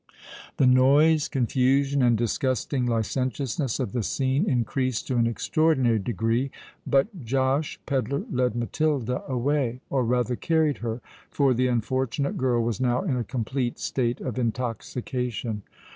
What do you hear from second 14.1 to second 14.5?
of